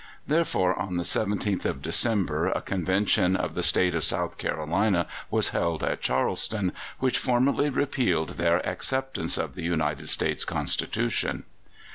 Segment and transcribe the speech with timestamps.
[0.25, 5.49] Therefore, on the 17th of December a convention of the State of South Carolina was
[5.49, 11.43] held at Charleston, which formally repealed their acceptance of the United States Constitution.